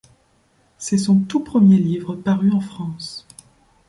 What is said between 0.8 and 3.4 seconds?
son tout premier livre paru en France.